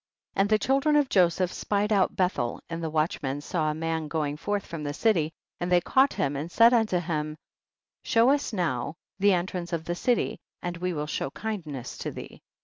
[0.35, 0.41] 9.
[0.41, 4.35] And the children of Joseph spied out Bethel, and the watchmen saw a man going
[4.35, 7.37] forth from the city, and they caught him and said unto him,
[8.01, 12.09] show us now the entrance of the THE city and we will show kindness to
[12.09, 12.41] thee.